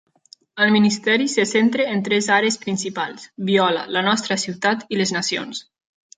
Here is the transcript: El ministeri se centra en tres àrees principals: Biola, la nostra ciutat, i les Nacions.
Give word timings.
El 0.63 0.71
ministeri 0.75 1.27
se 1.33 1.45
centra 1.51 1.85
en 1.97 2.01
tres 2.07 2.29
àrees 2.37 2.57
principals: 2.65 3.27
Biola, 3.51 3.85
la 3.99 4.05
nostra 4.09 4.39
ciutat, 4.47 4.83
i 4.97 5.01
les 5.03 5.15
Nacions. 5.19 5.63